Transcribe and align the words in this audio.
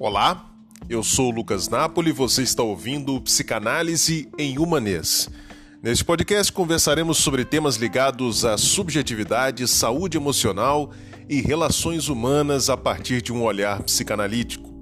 Olá, 0.00 0.48
eu 0.88 1.02
sou 1.02 1.28
Lucas 1.28 1.68
Napoli 1.68 2.10
e 2.10 2.12
você 2.12 2.40
está 2.42 2.62
ouvindo 2.62 3.20
Psicanálise 3.20 4.28
em 4.38 4.56
Humanês. 4.56 5.28
Neste 5.82 6.04
podcast 6.04 6.52
conversaremos 6.52 7.18
sobre 7.18 7.44
temas 7.44 7.74
ligados 7.74 8.44
à 8.44 8.56
subjetividade, 8.56 9.66
saúde 9.66 10.16
emocional 10.16 10.92
e 11.28 11.40
relações 11.40 12.08
humanas 12.08 12.70
a 12.70 12.76
partir 12.76 13.20
de 13.20 13.32
um 13.32 13.42
olhar 13.42 13.82
psicanalítico. 13.82 14.72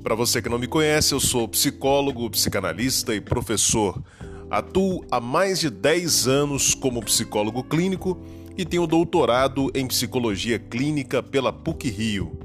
Para 0.00 0.14
você 0.14 0.40
que 0.40 0.48
não 0.48 0.60
me 0.60 0.68
conhece, 0.68 1.12
eu 1.12 1.18
sou 1.18 1.48
psicólogo, 1.48 2.30
psicanalista 2.30 3.12
e 3.16 3.20
professor. 3.20 4.00
Atuo 4.48 5.04
há 5.10 5.18
mais 5.18 5.58
de 5.58 5.70
10 5.70 6.28
anos 6.28 6.72
como 6.72 7.04
psicólogo 7.04 7.64
clínico 7.64 8.16
e 8.56 8.64
tenho 8.64 8.86
doutorado 8.86 9.72
em 9.74 9.88
psicologia 9.88 10.56
clínica 10.56 11.20
pela 11.20 11.52
PUC 11.52 11.90
Rio. 11.90 12.41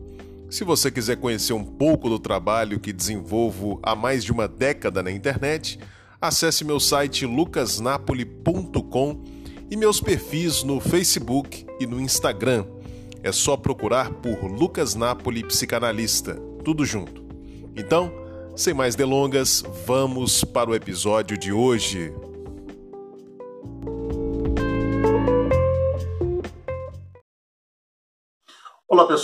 Se 0.50 0.64
você 0.64 0.90
quiser 0.90 1.18
conhecer 1.18 1.52
um 1.52 1.64
pouco 1.64 2.08
do 2.08 2.18
trabalho 2.18 2.80
que 2.80 2.94
desenvolvo 2.94 3.80
há 3.84 3.94
mais 3.96 4.24
de 4.24 4.32
uma 4.32 4.48
década 4.48 5.04
na 5.04 5.12
internet, 5.12 5.78
acesse 6.22 6.64
meu 6.64 6.80
site 6.80 7.26
lucasnapoli.com 7.26 9.24
e 9.70 9.76
meus 9.76 10.00
perfis 10.00 10.64
no 10.64 10.80
Facebook 10.80 11.66
e 11.80 11.86
no 11.86 12.00
Instagram. 12.00 12.66
É 13.22 13.32
só 13.32 13.58
procurar 13.58 14.10
por 14.10 14.46
Lucas 14.46 14.96
Napoli 14.96 15.44
Psicanalista, 15.44 16.36
tudo 16.64 16.86
junto. 16.86 17.26
Então, 17.76 18.10
sem 18.56 18.74
mais 18.74 18.96
delongas, 18.96 19.64
vamos 19.86 20.46
para 20.46 20.70
o 20.70 20.76
episódio 20.76 21.38
de 21.38 21.52
hoje. 21.52 22.14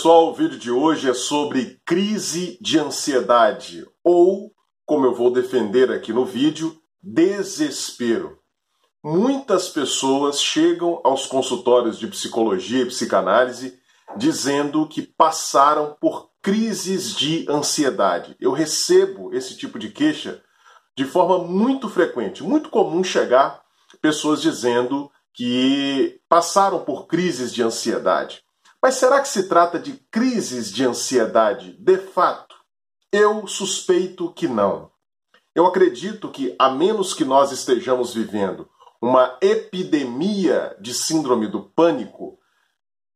Pessoal, 0.04 0.28
o 0.28 0.34
vídeo 0.34 0.58
de 0.58 0.70
hoje 0.70 1.08
é 1.08 1.14
sobre 1.14 1.80
crise 1.82 2.58
de 2.60 2.78
ansiedade 2.78 3.88
ou, 4.04 4.52
como 4.84 5.06
eu 5.06 5.14
vou 5.14 5.32
defender 5.32 5.90
aqui 5.90 6.12
no 6.12 6.26
vídeo, 6.26 6.78
desespero. 7.02 8.38
Muitas 9.02 9.70
pessoas 9.70 10.42
chegam 10.42 11.00
aos 11.02 11.24
consultórios 11.24 11.98
de 11.98 12.06
psicologia 12.06 12.82
e 12.82 12.86
psicanálise 12.88 13.78
dizendo 14.14 14.86
que 14.86 15.00
passaram 15.00 15.96
por 15.98 16.28
crises 16.42 17.16
de 17.16 17.46
ansiedade. 17.48 18.36
Eu 18.38 18.52
recebo 18.52 19.32
esse 19.32 19.56
tipo 19.56 19.78
de 19.78 19.88
queixa 19.88 20.42
de 20.94 21.06
forma 21.06 21.38
muito 21.38 21.88
frequente, 21.88 22.42
muito 22.42 22.68
comum 22.68 23.02
chegar 23.02 23.62
pessoas 24.02 24.42
dizendo 24.42 25.10
que 25.32 26.20
passaram 26.28 26.84
por 26.84 27.06
crises 27.06 27.54
de 27.54 27.62
ansiedade. 27.62 28.44
Mas 28.84 28.96
será 28.96 29.22
que 29.22 29.28
se 29.28 29.48
trata 29.48 29.78
de 29.78 29.94
crises 30.10 30.70
de 30.70 30.84
ansiedade 30.84 31.72
de 31.78 31.96
fato? 31.96 32.54
Eu 33.10 33.46
suspeito 33.46 34.30
que 34.34 34.46
não. 34.46 34.90
Eu 35.54 35.64
acredito 35.64 36.28
que, 36.30 36.54
a 36.58 36.68
menos 36.68 37.14
que 37.14 37.24
nós 37.24 37.50
estejamos 37.50 38.12
vivendo 38.12 38.68
uma 39.00 39.38
epidemia 39.40 40.76
de 40.78 40.92
síndrome 40.92 41.46
do 41.46 41.62
pânico, 41.62 42.38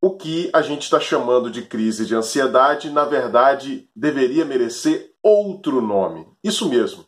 o 0.01 0.17
que 0.17 0.49
a 0.55 0.63
gente 0.63 0.85
está 0.85 0.99
chamando 0.99 1.51
de 1.51 1.61
crise 1.61 2.07
de 2.07 2.15
ansiedade, 2.15 2.89
na 2.89 3.05
verdade, 3.05 3.91
deveria 3.95 4.47
merecer 4.47 5.13
outro 5.23 5.83
nome. 5.83 6.27
Isso 6.43 6.67
mesmo. 6.67 7.05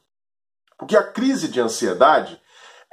Porque 0.78 0.98
a 0.98 1.02
crise 1.02 1.48
de 1.48 1.62
ansiedade 1.62 2.38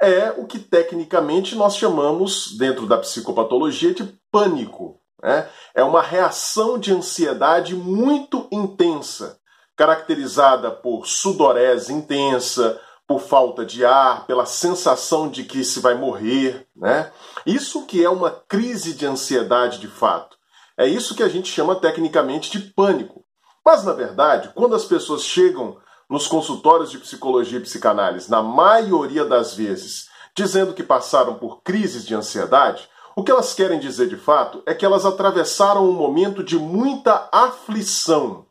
é 0.00 0.30
o 0.30 0.46
que 0.46 0.58
tecnicamente 0.58 1.54
nós 1.54 1.76
chamamos, 1.76 2.56
dentro 2.56 2.86
da 2.86 2.96
psicopatologia, 2.96 3.92
de 3.92 4.18
pânico. 4.32 4.98
Né? 5.22 5.48
É 5.74 5.82
uma 5.82 6.02
reação 6.02 6.78
de 6.78 6.92
ansiedade 6.92 7.74
muito 7.74 8.46
intensa, 8.50 9.38
caracterizada 9.76 10.70
por 10.70 11.06
sudorese 11.06 11.92
intensa, 11.92 12.80
por 13.06 13.20
falta 13.20 13.64
de 13.64 13.84
ar, 13.84 14.26
pela 14.26 14.44
sensação 14.44 15.28
de 15.28 15.44
que 15.44 15.64
se 15.64 15.80
vai 15.80 15.94
morrer. 15.94 16.66
Né? 16.76 17.10
Isso 17.46 17.86
que 17.86 18.04
é 18.04 18.10
uma 18.10 18.30
crise 18.30 18.92
de 18.92 19.06
ansiedade 19.06 19.78
de 19.78 19.88
fato. 19.88 20.36
É 20.76 20.86
isso 20.86 21.14
que 21.14 21.22
a 21.22 21.28
gente 21.28 21.50
chama 21.50 21.74
tecnicamente 21.74 22.50
de 22.50 22.60
pânico. 22.60 23.24
Mas, 23.64 23.84
na 23.84 23.92
verdade, 23.92 24.50
quando 24.54 24.74
as 24.74 24.84
pessoas 24.84 25.22
chegam 25.22 25.78
nos 26.08 26.26
consultórios 26.26 26.90
de 26.90 26.98
psicologia 26.98 27.58
e 27.58 27.62
psicanálise, 27.62 28.30
na 28.30 28.42
maioria 28.42 29.24
das 29.24 29.54
vezes, 29.54 30.08
dizendo 30.34 30.72
que 30.72 30.82
passaram 30.82 31.34
por 31.34 31.62
crises 31.62 32.06
de 32.06 32.14
ansiedade, 32.14 32.88
o 33.18 33.24
que 33.24 33.32
elas 33.32 33.52
querem 33.52 33.80
dizer 33.80 34.08
de 34.08 34.16
fato 34.16 34.62
é 34.64 34.72
que 34.72 34.86
elas 34.86 35.04
atravessaram 35.04 35.84
um 35.84 35.92
momento 35.92 36.40
de 36.44 36.56
muita 36.56 37.28
aflição, 37.32 38.46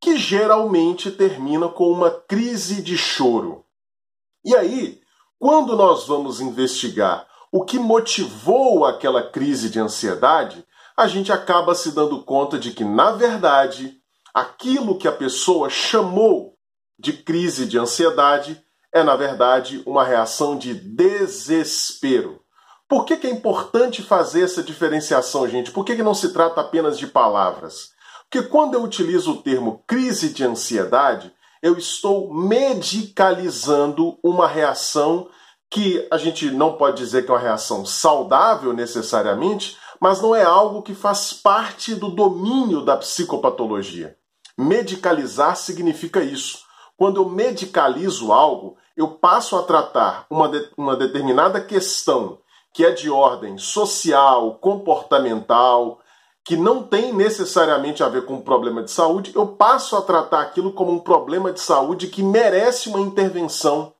que 0.00 0.18
geralmente 0.18 1.08
termina 1.12 1.68
com 1.68 1.88
uma 1.88 2.10
crise 2.10 2.82
de 2.82 2.98
choro. 2.98 3.64
E 4.44 4.56
aí, 4.56 5.00
quando 5.38 5.76
nós 5.76 6.04
vamos 6.04 6.40
investigar 6.40 7.28
o 7.52 7.64
que 7.64 7.78
motivou 7.78 8.84
aquela 8.84 9.22
crise 9.22 9.70
de 9.70 9.78
ansiedade, 9.78 10.66
a 10.96 11.06
gente 11.06 11.30
acaba 11.30 11.72
se 11.72 11.92
dando 11.92 12.20
conta 12.24 12.58
de 12.58 12.72
que, 12.72 12.82
na 12.82 13.12
verdade, 13.12 14.00
aquilo 14.34 14.98
que 14.98 15.06
a 15.06 15.12
pessoa 15.12 15.70
chamou 15.70 16.58
de 16.98 17.12
crise 17.12 17.66
de 17.66 17.78
ansiedade 17.78 18.60
é, 18.92 19.04
na 19.04 19.14
verdade, 19.14 19.80
uma 19.86 20.02
reação 20.02 20.58
de 20.58 20.74
desespero. 20.74 22.42
Por 22.88 23.04
que, 23.04 23.18
que 23.18 23.26
é 23.26 23.30
importante 23.30 24.02
fazer 24.02 24.42
essa 24.42 24.62
diferenciação, 24.62 25.46
gente? 25.46 25.70
Por 25.70 25.84
que, 25.84 25.94
que 25.94 26.02
não 26.02 26.14
se 26.14 26.32
trata 26.32 26.62
apenas 26.62 26.98
de 26.98 27.06
palavras? 27.06 27.92
Porque 28.30 28.48
quando 28.48 28.74
eu 28.74 28.82
utilizo 28.82 29.32
o 29.32 29.42
termo 29.42 29.82
crise 29.86 30.30
de 30.30 30.42
ansiedade, 30.42 31.30
eu 31.62 31.76
estou 31.76 32.32
medicalizando 32.32 34.18
uma 34.22 34.46
reação 34.46 35.28
que 35.70 36.06
a 36.10 36.16
gente 36.16 36.50
não 36.50 36.78
pode 36.78 36.96
dizer 36.96 37.24
que 37.24 37.30
é 37.30 37.34
uma 37.34 37.40
reação 37.40 37.84
saudável 37.84 38.72
necessariamente, 38.72 39.76
mas 40.00 40.22
não 40.22 40.34
é 40.34 40.42
algo 40.42 40.82
que 40.82 40.94
faz 40.94 41.32
parte 41.32 41.94
do 41.94 42.08
domínio 42.08 42.82
da 42.82 42.96
psicopatologia. 42.96 44.16
Medicalizar 44.56 45.56
significa 45.56 46.22
isso. 46.22 46.60
Quando 46.96 47.20
eu 47.20 47.28
medicalizo 47.28 48.32
algo, 48.32 48.76
eu 48.96 49.08
passo 49.08 49.56
a 49.56 49.62
tratar 49.62 50.26
uma, 50.30 50.48
de, 50.48 50.70
uma 50.76 50.96
determinada 50.96 51.60
questão 51.60 52.38
que 52.72 52.84
é 52.84 52.90
de 52.90 53.10
ordem 53.10 53.58
social, 53.58 54.58
comportamental, 54.58 56.00
que 56.44 56.56
não 56.56 56.82
tem 56.82 57.12
necessariamente 57.12 58.02
a 58.02 58.08
ver 58.08 58.24
com 58.24 58.34
um 58.34 58.40
problema 58.40 58.82
de 58.82 58.90
saúde, 58.90 59.32
eu 59.34 59.46
passo 59.46 59.96
a 59.96 60.02
tratar 60.02 60.40
aquilo 60.40 60.72
como 60.72 60.90
um 60.92 60.98
problema 60.98 61.52
de 61.52 61.60
saúde 61.60 62.08
que 62.08 62.22
merece 62.22 62.88
uma 62.88 63.00
intervenção 63.00 63.92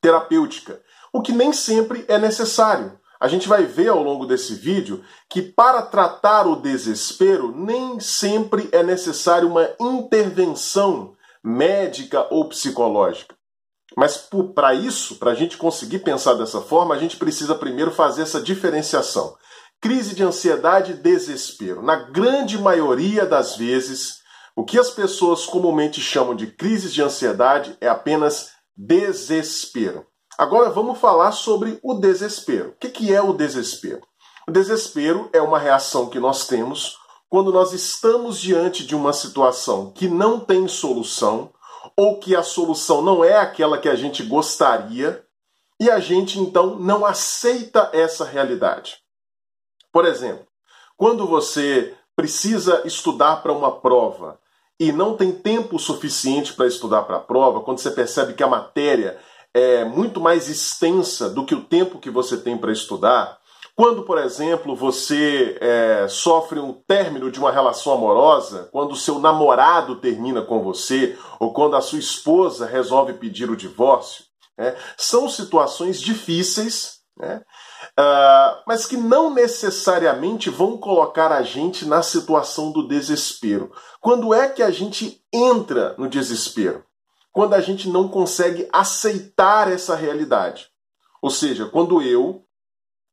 terapêutica, 0.00 0.80
o 1.12 1.20
que 1.20 1.32
nem 1.32 1.52
sempre 1.52 2.04
é 2.06 2.18
necessário. 2.18 2.98
A 3.18 3.28
gente 3.28 3.48
vai 3.48 3.64
ver 3.64 3.88
ao 3.88 4.02
longo 4.02 4.26
desse 4.26 4.54
vídeo 4.54 5.02
que 5.28 5.42
para 5.42 5.82
tratar 5.82 6.46
o 6.46 6.56
desespero 6.56 7.52
nem 7.56 8.00
sempre 8.00 8.68
é 8.72 8.82
necessário 8.82 9.48
uma 9.48 9.68
intervenção 9.80 11.14
médica 11.42 12.26
ou 12.30 12.48
psicológica. 12.48 13.34
Mas 13.96 14.28
para 14.54 14.74
isso, 14.74 15.16
para 15.16 15.32
a 15.32 15.34
gente 15.34 15.56
conseguir 15.56 16.00
pensar 16.00 16.34
dessa 16.34 16.60
forma, 16.60 16.94
a 16.94 16.98
gente 16.98 17.16
precisa 17.16 17.54
primeiro 17.54 17.90
fazer 17.90 18.22
essa 18.22 18.40
diferenciação. 18.40 19.36
Crise 19.80 20.14
de 20.14 20.22
ansiedade 20.22 20.92
e 20.92 20.96
desespero. 20.96 21.82
Na 21.82 21.96
grande 21.96 22.58
maioria 22.58 23.26
das 23.26 23.56
vezes, 23.56 24.22
o 24.54 24.64
que 24.64 24.78
as 24.78 24.90
pessoas 24.90 25.46
comumente 25.46 26.00
chamam 26.00 26.34
de 26.34 26.46
crise 26.46 26.90
de 26.90 27.02
ansiedade 27.02 27.76
é 27.80 27.88
apenas 27.88 28.50
desespero. 28.76 30.06
Agora 30.38 30.70
vamos 30.70 30.98
falar 30.98 31.32
sobre 31.32 31.78
o 31.82 31.94
desespero. 31.94 32.70
O 32.70 32.74
que 32.74 33.12
é 33.12 33.20
o 33.20 33.32
desespero? 33.32 34.00
O 34.48 34.50
desespero 34.50 35.28
é 35.32 35.40
uma 35.40 35.58
reação 35.58 36.08
que 36.08 36.18
nós 36.18 36.46
temos 36.46 36.96
quando 37.28 37.52
nós 37.52 37.72
estamos 37.72 38.38
diante 38.38 38.84
de 38.84 38.94
uma 38.94 39.12
situação 39.12 39.90
que 39.92 40.06
não 40.06 40.38
tem 40.38 40.68
solução 40.68 41.50
ou 41.96 42.18
que 42.18 42.34
a 42.34 42.42
solução 42.42 43.02
não 43.02 43.24
é 43.24 43.36
aquela 43.36 43.78
que 43.78 43.88
a 43.88 43.94
gente 43.94 44.22
gostaria 44.22 45.24
e 45.80 45.90
a 45.90 45.98
gente 45.98 46.38
então 46.38 46.76
não 46.78 47.04
aceita 47.04 47.90
essa 47.92 48.24
realidade. 48.24 48.98
Por 49.92 50.06
exemplo, 50.06 50.46
quando 50.96 51.26
você 51.26 51.94
precisa 52.14 52.82
estudar 52.84 53.42
para 53.42 53.52
uma 53.52 53.80
prova 53.80 54.38
e 54.78 54.92
não 54.92 55.16
tem 55.16 55.32
tempo 55.32 55.78
suficiente 55.78 56.52
para 56.52 56.66
estudar 56.66 57.02
para 57.02 57.16
a 57.16 57.20
prova, 57.20 57.60
quando 57.60 57.78
você 57.78 57.90
percebe 57.90 58.34
que 58.34 58.42
a 58.42 58.48
matéria 58.48 59.18
é 59.54 59.84
muito 59.84 60.20
mais 60.20 60.48
extensa 60.48 61.28
do 61.28 61.44
que 61.44 61.54
o 61.54 61.64
tempo 61.64 61.98
que 61.98 62.10
você 62.10 62.36
tem 62.36 62.56
para 62.56 62.72
estudar, 62.72 63.38
quando, 63.74 64.02
por 64.02 64.18
exemplo, 64.18 64.76
você 64.76 65.56
é, 65.60 66.06
sofre 66.08 66.60
um 66.60 66.72
término 66.72 67.30
de 67.30 67.38
uma 67.38 67.50
relação 67.50 67.94
amorosa, 67.94 68.68
quando 68.70 68.92
o 68.92 68.96
seu 68.96 69.18
namorado 69.18 69.96
termina 69.96 70.42
com 70.42 70.62
você, 70.62 71.18
ou 71.40 71.54
quando 71.54 71.74
a 71.74 71.80
sua 71.80 71.98
esposa 71.98 72.66
resolve 72.66 73.14
pedir 73.14 73.50
o 73.50 73.56
divórcio, 73.56 74.24
né, 74.58 74.76
são 74.98 75.26
situações 75.26 76.00
difíceis, 76.00 76.98
né, 77.16 77.42
uh, 77.98 78.62
mas 78.66 78.84
que 78.84 78.96
não 78.96 79.32
necessariamente 79.32 80.50
vão 80.50 80.76
colocar 80.76 81.32
a 81.32 81.42
gente 81.42 81.86
na 81.86 82.02
situação 82.02 82.72
do 82.72 82.86
desespero. 82.86 83.72
Quando 84.02 84.34
é 84.34 84.50
que 84.50 84.62
a 84.62 84.70
gente 84.70 85.24
entra 85.32 85.94
no 85.96 86.08
desespero? 86.08 86.84
Quando 87.32 87.54
a 87.54 87.60
gente 87.62 87.88
não 87.88 88.08
consegue 88.08 88.68
aceitar 88.70 89.72
essa 89.72 89.96
realidade. 89.96 90.68
Ou 91.22 91.30
seja, 91.30 91.64
quando 91.64 92.02
eu, 92.02 92.44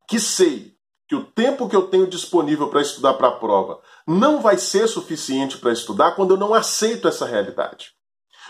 que 0.09 0.19
sei 0.19 0.75
que 1.07 1.15
o 1.15 1.23
tempo 1.23 1.69
que 1.69 1.75
eu 1.75 1.87
tenho 1.87 2.07
disponível 2.07 2.67
para 2.67 2.81
estudar 2.81 3.13
para 3.13 3.29
a 3.29 3.35
prova 3.35 3.79
não 4.07 4.41
vai 4.41 4.57
ser 4.57 4.87
suficiente 4.87 5.57
para 5.57 5.71
estudar, 5.71 6.11
quando 6.11 6.31
eu 6.31 6.37
não 6.37 6.53
aceito 6.53 7.07
essa 7.07 7.25
realidade. 7.25 7.91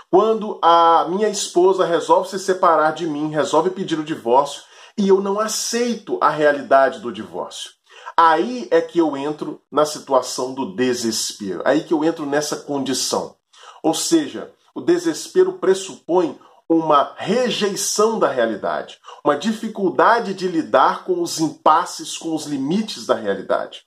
Quando 0.10 0.58
a 0.62 1.06
minha 1.10 1.30
esposa 1.30 1.86
resolve 1.86 2.30
se 2.30 2.40
separar 2.40 2.94
de 2.94 3.06
mim, 3.06 3.30
resolve 3.30 3.70
pedir 3.70 4.00
o 4.00 4.04
divórcio 4.04 4.64
e 4.98 5.08
eu 5.08 5.22
não 5.22 5.40
aceito 5.40 6.18
a 6.22 6.30
realidade 6.30 7.00
do 7.00 7.12
divórcio. 7.12 7.72
Aí 8.18 8.68
é 8.72 8.82
que 8.82 9.00
eu 9.00 9.16
entro 9.16 9.62
na 9.72 9.86
situação 9.86 10.54
do 10.54 10.76
desespero. 10.76 11.62
Aí 11.64 11.84
que 11.84 11.94
eu 11.94 12.04
entro 12.04 12.26
nessa 12.26 12.56
condição. 12.56 13.36
Ou 13.84 13.94
seja, 13.94 14.52
o 14.74 14.82
desespero 14.82 15.54
pressupõe 15.54 16.38
uma 16.69 17.16
rejeição 17.18 18.19
da 18.19 18.30
realidade, 18.30 19.00
uma 19.25 19.36
dificuldade 19.36 20.36
de 20.36 20.48
lidar 20.48 21.04
com 21.04 21.21
os 21.21 21.39
impasses, 21.39 22.16
com 22.16 22.36
os 22.36 22.45
limites 22.45 23.07
da 23.07 23.16
realidade. 23.16 23.83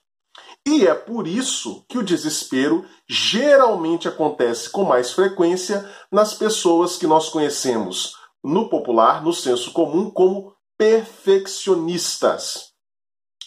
E 0.67 0.87
é 0.87 0.95
por 0.95 1.29
isso 1.29 1.85
que 1.89 1.99
o 1.99 2.03
desespero 2.03 2.85
geralmente 3.09 4.09
acontece 4.09 4.69
com 4.69 4.85
mais 4.85 5.13
frequência 5.13 5.89
nas 6.11 6.35
pessoas 6.35 6.97
que 6.97 7.07
nós 7.07 7.29
conhecemos 7.29 8.17
no 8.43 8.69
popular, 8.69 9.23
no 9.23 9.33
senso 9.33 9.73
comum, 9.73 10.11
como 10.11 10.55
perfeccionistas. 10.77 12.73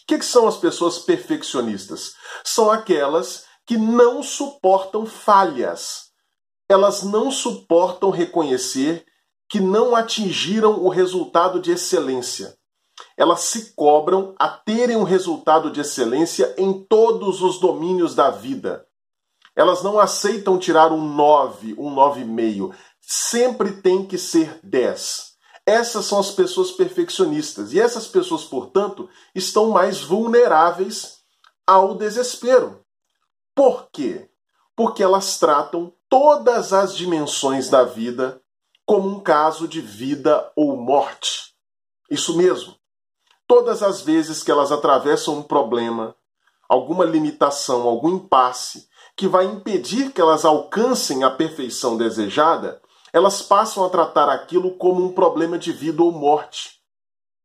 O 0.03 0.07
que, 0.07 0.21
são 0.21 0.47
as 0.47 0.55
pessoas 0.57 0.99
perfeccionistas? 0.99 2.13
São 2.43 2.71
aquelas 2.71 3.43
que 3.65 3.75
não 3.75 4.21
suportam 4.21 5.05
falhas. 5.05 6.11
Elas 6.69 7.03
não 7.03 7.31
suportam 7.31 8.09
reconhecer 8.09 9.05
que 9.49 9.59
não 9.59 9.95
atingiram 9.95 10.83
o 10.83 10.89
resultado 10.89 11.59
de 11.59 11.71
excelência 11.71 12.57
elas 13.17 13.41
se 13.41 13.73
cobram 13.73 14.35
a 14.37 14.47
terem 14.47 14.95
um 14.95 15.03
resultado 15.03 15.71
de 15.71 15.81
excelência 15.81 16.53
em 16.57 16.73
todos 16.83 17.41
os 17.41 17.59
domínios 17.59 18.15
da 18.15 18.29
vida. 18.29 18.85
Elas 19.55 19.83
não 19.83 19.99
aceitam 19.99 20.57
tirar 20.57 20.91
um 20.91 21.01
9, 21.01 21.75
um 21.77 21.93
9,5. 21.95 22.75
Sempre 23.01 23.81
tem 23.81 24.05
que 24.05 24.17
ser 24.17 24.59
10. 24.63 25.33
Essas 25.65 26.05
são 26.05 26.19
as 26.19 26.31
pessoas 26.31 26.71
perfeccionistas. 26.71 27.71
E 27.73 27.79
essas 27.79 28.07
pessoas, 28.07 28.43
portanto, 28.43 29.09
estão 29.33 29.69
mais 29.69 30.01
vulneráveis 30.01 31.19
ao 31.65 31.95
desespero. 31.95 32.81
Por 33.55 33.89
quê? 33.91 34.29
Porque 34.75 35.01
elas 35.01 35.39
tratam 35.39 35.93
todas 36.09 36.73
as 36.73 36.95
dimensões 36.95 37.69
da 37.69 37.85
vida 37.85 38.41
como 38.85 39.09
um 39.09 39.19
caso 39.19 39.67
de 39.67 39.81
vida 39.81 40.51
ou 40.55 40.77
morte. 40.77 41.53
Isso 42.09 42.37
mesmo. 42.37 42.75
Todas 43.47 43.81
as 43.81 44.01
vezes 44.01 44.43
que 44.43 44.51
elas 44.51 44.71
atravessam 44.71 45.39
um 45.39 45.43
problema, 45.43 46.15
alguma 46.69 47.05
limitação, 47.05 47.83
algum 47.83 48.09
impasse 48.09 48.87
que 49.15 49.27
vai 49.27 49.45
impedir 49.45 50.11
que 50.11 50.21
elas 50.21 50.43
alcancem 50.45 51.23
a 51.23 51.31
perfeição 51.31 51.97
desejada, 51.97 52.81
elas 53.13 53.41
passam 53.41 53.85
a 53.85 53.89
tratar 53.89 54.29
aquilo 54.29 54.71
como 54.77 55.03
um 55.03 55.13
problema 55.13 55.57
de 55.57 55.71
vida 55.71 56.03
ou 56.03 56.11
morte. 56.11 56.81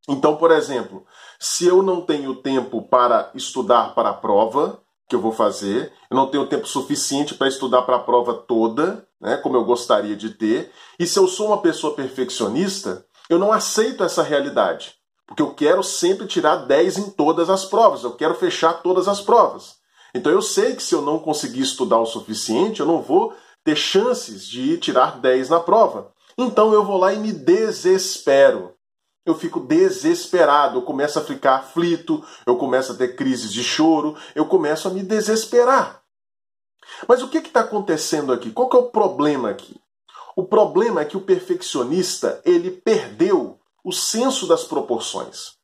Então, 0.08 0.36
por 0.36 0.50
exemplo, 0.50 1.06
se 1.38 1.66
eu 1.66 1.82
não 1.82 2.00
tenho 2.00 2.34
tempo 2.34 2.82
para 2.82 3.30
estudar 3.34 3.94
para 3.94 4.10
a 4.10 4.14
prova 4.14 4.82
que 5.10 5.16
eu 5.16 5.20
vou 5.20 5.32
fazer, 5.32 5.92
eu 6.08 6.16
não 6.16 6.28
tenho 6.28 6.46
tempo 6.46 6.68
suficiente 6.68 7.34
para 7.34 7.48
estudar 7.48 7.82
para 7.82 7.96
a 7.96 8.00
prova 8.00 8.32
toda, 8.32 9.04
né, 9.20 9.36
como 9.36 9.56
eu 9.56 9.64
gostaria 9.64 10.14
de 10.14 10.30
ter, 10.30 10.70
e 11.00 11.06
se 11.06 11.18
eu 11.18 11.26
sou 11.26 11.48
uma 11.48 11.60
pessoa 11.60 11.96
perfeccionista, 11.96 13.04
eu 13.28 13.36
não 13.36 13.52
aceito 13.52 14.04
essa 14.04 14.22
realidade. 14.22 14.94
Porque 15.26 15.42
eu 15.42 15.52
quero 15.52 15.82
sempre 15.82 16.28
tirar 16.28 16.64
10 16.66 16.98
em 16.98 17.10
todas 17.10 17.50
as 17.50 17.64
provas, 17.64 18.04
eu 18.04 18.12
quero 18.12 18.34
fechar 18.36 18.82
todas 18.82 19.08
as 19.08 19.20
provas. 19.20 19.74
Então 20.14 20.30
eu 20.30 20.40
sei 20.40 20.76
que 20.76 20.82
se 20.82 20.94
eu 20.94 21.02
não 21.02 21.18
conseguir 21.18 21.62
estudar 21.62 21.98
o 21.98 22.06
suficiente, 22.06 22.78
eu 22.78 22.86
não 22.86 23.02
vou 23.02 23.34
ter 23.64 23.76
chances 23.76 24.46
de 24.46 24.78
tirar 24.78 25.20
10 25.20 25.48
na 25.48 25.58
prova. 25.58 26.12
Então 26.38 26.72
eu 26.72 26.84
vou 26.84 26.98
lá 26.98 27.12
e 27.12 27.18
me 27.18 27.32
desespero. 27.32 28.74
Eu 29.24 29.34
fico 29.34 29.60
desesperado, 29.60 30.78
eu 30.78 30.82
começo 30.82 31.18
a 31.18 31.22
ficar 31.22 31.56
aflito, 31.56 32.24
eu 32.46 32.56
começo 32.56 32.92
a 32.92 32.94
ter 32.94 33.16
crises 33.16 33.52
de 33.52 33.62
choro, 33.62 34.16
eu 34.34 34.46
começo 34.46 34.88
a 34.88 34.90
me 34.90 35.02
desesperar. 35.02 36.02
Mas 37.06 37.22
o 37.22 37.28
que 37.28 37.38
está 37.38 37.60
acontecendo 37.60 38.32
aqui? 38.32 38.50
Qual 38.50 38.68
que 38.68 38.76
é 38.76 38.80
o 38.80 38.90
problema 38.90 39.50
aqui? 39.50 39.80
O 40.34 40.44
problema 40.44 41.02
é 41.02 41.04
que 41.04 41.16
o 41.16 41.20
perfeccionista 41.20 42.40
ele 42.44 42.70
perdeu 42.70 43.58
o 43.84 43.92
senso 43.92 44.46
das 44.46 44.64
proporções. 44.64 45.58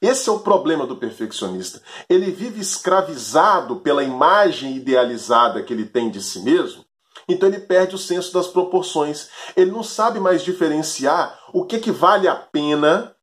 Esse 0.00 0.28
é 0.28 0.32
o 0.32 0.40
problema 0.40 0.86
do 0.86 0.96
perfeccionista. 0.96 1.80
Ele 2.08 2.30
vive 2.30 2.60
escravizado 2.60 3.76
pela 3.76 4.02
imagem 4.02 4.74
idealizada 4.74 5.62
que 5.62 5.72
ele 5.72 5.84
tem 5.84 6.10
de 6.10 6.20
si 6.20 6.40
mesmo, 6.40 6.84
então 7.28 7.48
ele 7.48 7.60
perde 7.60 7.94
o 7.94 7.98
senso 7.98 8.32
das 8.32 8.48
proporções. 8.48 9.28
Ele 9.56 9.70
não 9.70 9.82
sabe 9.82 10.18
mais 10.18 10.42
diferenciar 10.42 11.38
o 11.52 11.64
que, 11.64 11.78
que 11.78 11.90
vale 11.90 12.28
a 12.28 12.34
pena 12.34 13.14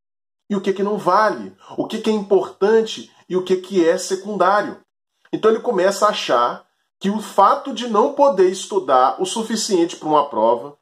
e 0.49 0.55
o 0.55 0.61
que, 0.61 0.73
que 0.73 0.83
não 0.83 0.97
vale, 0.97 1.55
o 1.77 1.85
que, 1.85 1.99
que 1.99 2.09
é 2.09 2.13
importante 2.13 3.11
e 3.27 3.37
o 3.37 3.43
que, 3.43 3.57
que 3.57 3.87
é 3.87 3.97
secundário. 3.97 4.79
Então 5.31 5.51
ele 5.51 5.59
começa 5.59 6.05
a 6.05 6.09
achar 6.09 6.65
que 6.99 7.09
o 7.09 7.19
fato 7.19 7.73
de 7.73 7.87
não 7.87 8.13
poder 8.13 8.49
estudar 8.49 9.21
o 9.21 9.25
suficiente 9.25 9.95
para 9.95 10.09
uma 10.09 10.29
prova, 10.29 10.77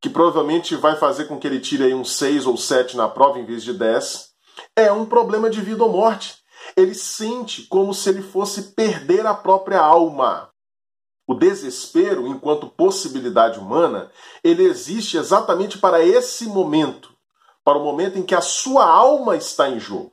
que 0.00 0.10
provavelmente 0.10 0.76
vai 0.76 0.96
fazer 0.96 1.24
com 1.24 1.38
que 1.38 1.46
ele 1.46 1.58
tire 1.58 1.84
aí 1.84 1.94
um 1.94 2.04
6 2.04 2.46
ou 2.46 2.56
7 2.56 2.96
na 2.96 3.08
prova 3.08 3.38
em 3.38 3.44
vez 3.44 3.64
de 3.64 3.72
10, 3.72 4.28
é 4.76 4.92
um 4.92 5.06
problema 5.06 5.50
de 5.50 5.60
vida 5.60 5.82
ou 5.82 5.90
morte. 5.90 6.36
Ele 6.76 6.94
sente 6.94 7.66
como 7.66 7.94
se 7.94 8.08
ele 8.08 8.22
fosse 8.22 8.74
perder 8.74 9.26
a 9.26 9.34
própria 9.34 9.80
alma. 9.80 10.50
O 11.26 11.34
desespero, 11.34 12.26
enquanto 12.26 12.68
possibilidade 12.68 13.58
humana, 13.58 14.10
ele 14.44 14.62
existe 14.62 15.16
exatamente 15.16 15.78
para 15.78 16.04
esse 16.04 16.46
momento, 16.46 17.12
para 17.64 17.78
o 17.78 17.82
momento 17.82 18.16
em 18.16 18.22
que 18.22 18.34
a 18.34 18.40
sua 18.40 18.84
alma 18.84 19.36
está 19.36 19.68
em 19.68 19.80
jogo, 19.80 20.12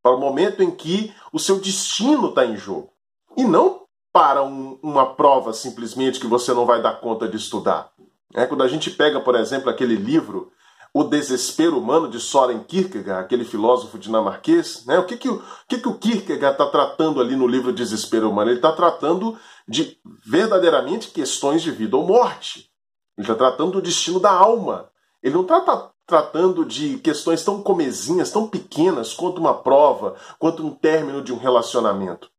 para 0.00 0.14
o 0.14 0.20
momento 0.20 0.62
em 0.62 0.70
que 0.70 1.12
o 1.32 1.38
seu 1.38 1.58
destino 1.58 2.28
está 2.28 2.46
em 2.46 2.56
jogo, 2.56 2.92
e 3.36 3.44
não 3.44 3.82
para 4.12 4.42
um, 4.42 4.78
uma 4.82 5.14
prova 5.14 5.52
simplesmente 5.52 6.20
que 6.20 6.26
você 6.26 6.52
não 6.52 6.66
vai 6.66 6.80
dar 6.80 7.00
conta 7.00 7.26
de 7.26 7.36
estudar. 7.36 7.90
É, 8.34 8.46
quando 8.46 8.62
a 8.62 8.68
gente 8.68 8.90
pega, 8.90 9.20
por 9.20 9.34
exemplo, 9.34 9.70
aquele 9.70 9.96
livro 9.96 10.52
O 10.94 11.04
Desespero 11.04 11.78
Humano 11.78 12.08
de 12.08 12.20
Soren 12.20 12.60
Kierkegaard, 12.60 13.24
aquele 13.24 13.44
filósofo 13.44 13.98
dinamarquês, 13.98 14.84
né? 14.86 14.98
o 14.98 15.06
que, 15.06 15.16
que, 15.16 15.28
o, 15.28 15.42
que, 15.66 15.78
que 15.78 15.88
o 15.88 15.94
Kierkegaard 15.94 16.54
está 16.54 16.66
tratando 16.66 17.20
ali 17.20 17.34
no 17.34 17.46
livro 17.46 17.72
Desespero 17.72 18.30
Humano? 18.30 18.50
Ele 18.50 18.58
está 18.58 18.72
tratando 18.72 19.36
de 19.68 19.98
verdadeiramente 20.24 21.10
questões 21.10 21.62
de 21.62 21.70
vida 21.70 21.96
ou 21.96 22.06
morte. 22.06 22.70
Ele 23.16 23.24
está 23.24 23.34
tratando 23.34 23.72
do 23.72 23.82
destino 23.82 24.18
da 24.18 24.30
alma. 24.30 24.90
Ele 25.22 25.34
não 25.34 25.42
está 25.42 25.90
tratando 26.06 26.64
de 26.64 26.98
questões 26.98 27.44
tão 27.44 27.62
comezinhas, 27.62 28.30
tão 28.30 28.48
pequenas 28.48 29.14
quanto 29.14 29.38
uma 29.38 29.62
prova, 29.62 30.16
quanto 30.38 30.66
um 30.66 30.70
término 30.70 31.22
de 31.22 31.32
um 31.32 31.38
relacionamento. 31.38 32.30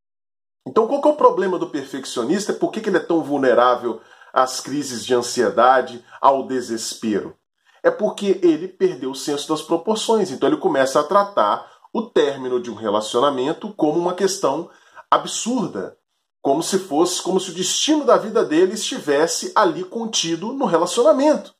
Então, 0.66 0.86
qual 0.86 1.02
é 1.04 1.08
o 1.08 1.16
problema 1.16 1.58
do 1.58 1.68
perfeccionista? 1.68 2.52
Por 2.52 2.70
que, 2.70 2.80
que 2.80 2.88
ele 2.88 2.96
é 2.96 3.00
tão 3.00 3.22
vulnerável 3.22 4.00
às 4.32 4.60
crises 4.60 5.04
de 5.04 5.14
ansiedade, 5.14 6.04
ao 6.20 6.46
desespero? 6.46 7.36
É 7.82 7.90
porque 7.90 8.40
ele 8.42 8.66
perdeu 8.66 9.10
o 9.10 9.14
senso 9.14 9.48
das 9.48 9.60
proporções. 9.60 10.30
Então 10.30 10.48
ele 10.48 10.56
começa 10.56 11.00
a 11.00 11.04
tratar 11.04 11.70
o 11.92 12.02
término 12.02 12.58
de 12.58 12.70
um 12.70 12.74
relacionamento 12.74 13.72
como 13.74 13.98
uma 13.98 14.14
questão 14.14 14.70
absurda, 15.10 15.96
como 16.44 16.62
se 16.62 16.78
fosse, 16.78 17.22
como 17.22 17.40
se 17.40 17.50
o 17.50 17.54
destino 17.54 18.04
da 18.04 18.18
vida 18.18 18.44
dele 18.44 18.74
estivesse 18.74 19.50
ali 19.54 19.82
contido 19.82 20.52
no 20.52 20.66
relacionamento. 20.66 21.54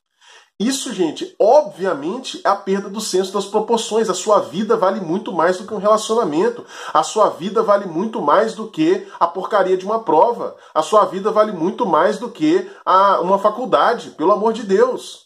Isso, 0.59 0.93
gente, 0.93 1.35
obviamente 1.41 2.39
é 2.45 2.49
a 2.49 2.55
perda 2.55 2.87
do 2.87 3.01
senso 3.01 3.33
das 3.33 3.45
proporções. 3.45 4.11
A 4.11 4.13
sua 4.13 4.39
vida 4.39 4.77
vale 4.77 5.01
muito 5.01 5.33
mais 5.33 5.57
do 5.57 5.65
que 5.65 5.73
um 5.73 5.79
relacionamento. 5.79 6.63
A 6.93 7.01
sua 7.01 7.29
vida 7.29 7.63
vale 7.63 7.87
muito 7.87 8.21
mais 8.21 8.53
do 8.53 8.69
que 8.69 9.07
a 9.19 9.25
porcaria 9.25 9.75
de 9.75 9.87
uma 9.87 10.03
prova. 10.03 10.55
A 10.71 10.83
sua 10.83 11.03
vida 11.05 11.31
vale 11.31 11.51
muito 11.51 11.83
mais 11.83 12.19
do 12.19 12.29
que 12.29 12.71
a, 12.85 13.19
uma 13.21 13.39
faculdade, 13.39 14.11
pelo 14.11 14.33
amor 14.33 14.53
de 14.53 14.61
Deus. 14.61 15.25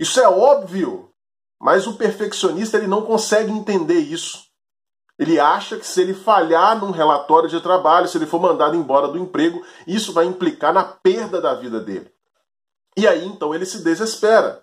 Isso 0.00 0.18
é 0.18 0.26
óbvio. 0.26 1.10
Mas 1.60 1.86
o 1.86 1.92
perfeccionista 1.92 2.78
ele 2.78 2.86
não 2.86 3.02
consegue 3.02 3.52
entender 3.52 3.98
isso. 3.98 4.53
Ele 5.18 5.38
acha 5.38 5.76
que 5.76 5.86
se 5.86 6.00
ele 6.00 6.14
falhar 6.14 6.78
num 6.78 6.90
relatório 6.90 7.48
de 7.48 7.60
trabalho, 7.60 8.08
se 8.08 8.18
ele 8.18 8.26
for 8.26 8.40
mandado 8.40 8.76
embora 8.76 9.08
do 9.08 9.18
emprego, 9.18 9.64
isso 9.86 10.12
vai 10.12 10.24
implicar 10.24 10.72
na 10.72 10.82
perda 10.82 11.40
da 11.40 11.54
vida 11.54 11.80
dele. 11.80 12.10
E 12.96 13.06
aí 13.06 13.24
então 13.24 13.54
ele 13.54 13.66
se 13.66 13.82
desespera. 13.82 14.62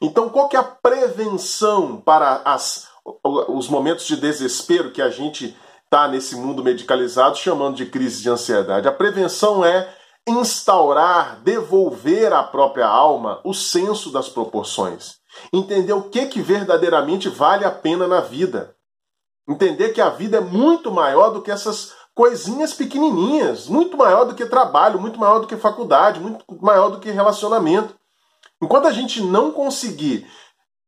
Então, 0.00 0.28
qual 0.28 0.48
que 0.48 0.56
é 0.56 0.60
a 0.60 0.64
prevenção 0.64 2.00
para 2.00 2.42
as, 2.44 2.88
os 3.24 3.68
momentos 3.68 4.06
de 4.06 4.16
desespero 4.16 4.92
que 4.92 5.02
a 5.02 5.10
gente 5.10 5.56
está 5.90 6.06
nesse 6.06 6.36
mundo 6.36 6.62
medicalizado 6.62 7.36
chamando 7.36 7.74
de 7.74 7.84
crise 7.84 8.22
de 8.22 8.30
ansiedade. 8.30 8.86
A 8.86 8.92
prevenção 8.92 9.64
é 9.64 9.92
instaurar, 10.26 11.40
devolver 11.42 12.32
à 12.32 12.44
própria 12.44 12.86
alma 12.86 13.40
o 13.44 13.52
senso 13.52 14.12
das 14.12 14.28
proporções. 14.28 15.16
Entender 15.52 15.92
o 15.92 16.02
que, 16.02 16.26
que 16.26 16.40
verdadeiramente 16.40 17.28
vale 17.28 17.64
a 17.64 17.72
pena 17.72 18.06
na 18.06 18.20
vida. 18.20 18.76
Entender 19.50 19.88
que 19.88 20.00
a 20.00 20.10
vida 20.10 20.36
é 20.36 20.40
muito 20.40 20.92
maior 20.92 21.30
do 21.30 21.42
que 21.42 21.50
essas 21.50 21.92
coisinhas 22.14 22.72
pequenininhas, 22.72 23.66
muito 23.66 23.96
maior 23.96 24.24
do 24.24 24.36
que 24.36 24.46
trabalho, 24.46 25.00
muito 25.00 25.18
maior 25.18 25.40
do 25.40 25.48
que 25.48 25.56
faculdade, 25.56 26.20
muito 26.20 26.44
maior 26.62 26.88
do 26.88 27.00
que 27.00 27.10
relacionamento. 27.10 27.92
Enquanto 28.62 28.86
a 28.86 28.92
gente 28.92 29.20
não 29.20 29.50
conseguir 29.50 30.24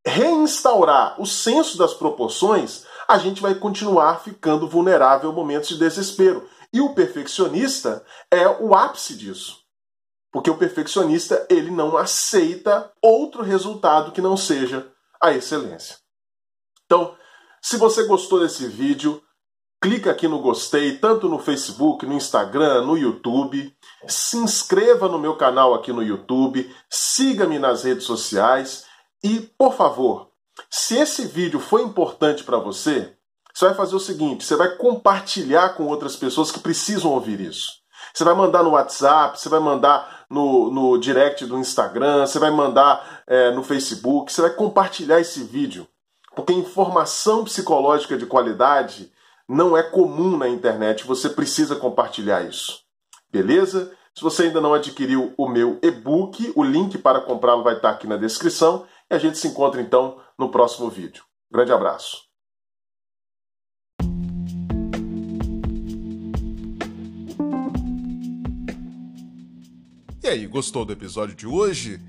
reinstaurar 0.07 1.21
o 1.21 1.26
senso 1.26 1.76
das 1.76 1.92
proporções, 1.92 2.85
a 3.09 3.19
gente 3.19 3.42
vai 3.42 3.57
continuar 3.57 4.21
ficando 4.23 4.69
vulnerável 4.69 5.31
a 5.31 5.33
momentos 5.33 5.71
de 5.71 5.78
desespero. 5.78 6.49
E 6.73 6.81
o 6.81 6.95
perfeccionista 6.95 8.07
é 8.31 8.47
o 8.47 8.76
ápice 8.76 9.16
disso. 9.16 9.59
Porque 10.31 10.49
o 10.49 10.57
perfeccionista, 10.57 11.45
ele 11.50 11.73
não 11.73 11.97
aceita 11.97 12.92
outro 13.02 13.42
resultado 13.42 14.12
que 14.12 14.21
não 14.21 14.37
seja 14.37 14.88
a 15.21 15.33
excelência. 15.33 15.97
Então, 16.87 17.16
se 17.62 17.76
você 17.76 18.02
gostou 18.04 18.40
desse 18.40 18.66
vídeo, 18.66 19.23
clica 19.81 20.11
aqui 20.11 20.26
no 20.26 20.40
gostei, 20.40 20.99
tanto 20.99 21.28
no 21.28 21.38
Facebook, 21.38 22.04
no 22.04 22.14
Instagram, 22.14 22.83
no 22.83 22.99
YouTube. 22.99 23.73
Se 24.09 24.37
inscreva 24.37 25.09
no 25.09 25.19
meu 25.19 25.37
canal 25.37 25.73
aqui 25.73 25.92
no 25.92 26.02
YouTube, 26.02 26.69
siga-me 26.90 27.61
nas 27.61 27.85
redes 27.85 28.04
sociais 28.04 28.85
e, 29.23 29.40
por 29.57 29.75
favor, 29.75 30.28
se 30.69 30.97
esse 30.97 31.25
vídeo 31.25 31.61
foi 31.61 31.83
importante 31.83 32.42
para 32.42 32.59
você, 32.59 33.16
você 33.54 33.66
vai 33.66 33.75
fazer 33.75 33.95
o 33.95 34.00
seguinte: 34.00 34.45
você 34.45 34.57
vai 34.57 34.76
compartilhar 34.76 35.76
com 35.76 35.87
outras 35.87 36.16
pessoas 36.16 36.50
que 36.50 36.59
precisam 36.59 37.12
ouvir 37.12 37.40
isso. 37.40 37.81
Você 38.12 38.25
vai 38.25 38.35
mandar 38.35 38.64
no 38.64 38.71
WhatsApp, 38.71 39.38
você 39.38 39.49
vai 39.49 39.61
mandar 39.61 40.26
no, 40.28 40.71
no 40.71 40.99
direct 40.99 41.47
do 41.47 41.59
Instagram, 41.59 42.26
você 42.26 42.38
vai 42.38 42.50
mandar 42.50 43.23
é, 43.26 43.52
no 43.52 43.62
Facebook, 43.62 44.33
você 44.33 44.42
vai 44.42 44.50
compartilhar 44.50 45.21
esse 45.21 45.45
vídeo. 45.45 45.87
Porque 46.35 46.53
informação 46.53 47.45
psicológica 47.45 48.17
de 48.17 48.27
qualidade 48.27 49.12
não 49.49 49.77
é 49.77 49.83
comum 49.83 50.37
na 50.37 50.49
internet, 50.49 51.07
você 51.07 51.29
precisa 51.29 51.77
compartilhar 51.77 52.43
isso. 52.43 52.81
Beleza? 53.31 53.93
Se 54.15 54.23
você 54.23 54.45
ainda 54.45 54.61
não 54.61 54.75
adquiriu 54.75 55.35
o 55.37 55.49
meu 55.49 55.79
e-book, 55.83 56.53
o 56.55 56.62
link 56.62 56.99
para 56.99 57.21
comprá-lo 57.21 57.62
vai 57.62 57.77
estar 57.77 57.91
aqui 57.91 58.07
na 58.07 58.17
descrição 58.17 58.87
e 59.11 59.15
a 59.15 59.19
gente 59.19 59.39
se 59.39 59.49
encontra 59.49 59.81
então 59.81 60.21
no 60.39 60.51
próximo 60.51 60.89
vídeo. 60.89 61.25
Grande 61.51 61.73
abraço. 61.73 62.23
E 70.23 70.29
aí, 70.29 70.47
gostou 70.47 70.85
do 70.85 70.93
episódio 70.93 71.35
de 71.35 71.47
hoje? 71.47 72.01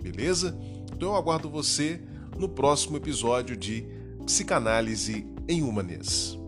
Beleza? 0.00 0.56
Então 0.92 1.08
eu 1.08 1.16
aguardo 1.16 1.50
você 1.50 2.00
no 2.38 2.48
próximo 2.48 2.96
episódio 2.96 3.56
de 3.56 3.84
Psicanálise 4.24 5.26
em 5.48 5.64
Humanês. 5.64 6.39